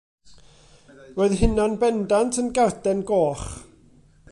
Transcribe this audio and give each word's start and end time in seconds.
Roedd 1.17 1.35
hynna'n 1.41 1.77
bendant 1.85 2.41
yn 2.45 2.51
garden 2.59 3.07
goch. 3.13 3.47